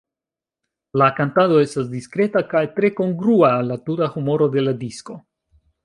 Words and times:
La 1.01 1.09
kantado 1.19 1.59
estas 1.67 1.85
diskreta 1.93 2.43
kaj 2.55 2.63
tre 2.79 2.91
kongrua 3.03 3.55
al 3.61 3.73
la 3.73 3.81
tuta 3.91 4.13
humoro 4.19 4.53
de 4.57 4.69
la 4.69 4.79
disko. 4.85 5.25